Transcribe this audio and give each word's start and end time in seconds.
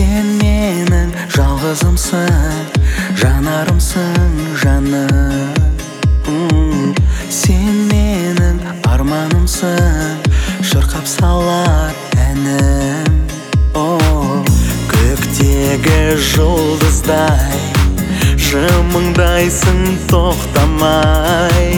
сен 0.00 0.28
менің 0.40 1.10
жалғызымсың 1.34 2.68
жанарымсың 3.20 4.38
жаным. 4.62 5.58
Сен 7.28 7.82
менің 7.90 8.62
арманымсың 8.88 10.24
шырқап 10.70 11.04
салар 11.10 11.92
әнім. 12.16 13.18
О 13.76 13.98
көктегі 14.94 16.16
жұлдыздай 16.30 17.60
жымыңдайсың 18.48 19.84
тоқтамай. 20.14 21.76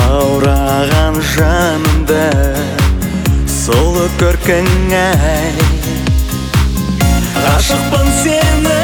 Бауыраған 0.00 1.22
жанымды 1.36 2.26
сұлу 3.62 4.10
көркің 4.18 4.74
ай 5.04 5.83
Наших 7.44 7.76
сені 8.22 8.83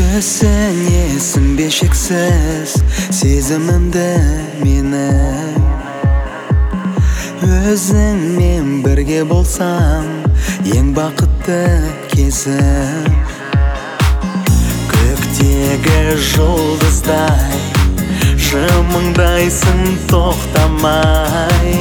түсінесің 0.00 1.48
бе 1.58 1.66
шексіз 1.68 2.72
сезімімді 3.12 4.04
менің 4.62 5.58
өзіңмен 7.44 8.70
бірге 8.86 9.20
болсам 9.28 10.08
ең 10.72 10.94
бақытты 10.96 11.60
кезім. 12.14 13.12
Көктегі 14.94 16.16
жұлдыздай 16.30 17.60
жымыңдайсың 18.48 19.84
тоқтамай. 20.14 21.79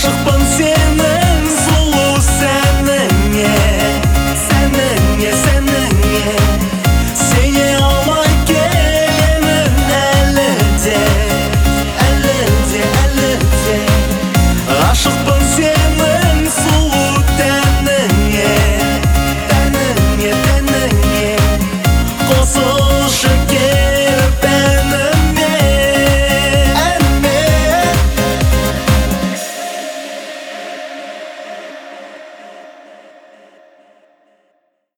шықпан 0.00 0.42
сен 0.56 0.87